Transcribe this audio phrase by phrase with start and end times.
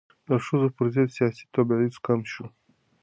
[0.27, 2.45] د ښځو پر ضد سیاسي تبعیض کم شو.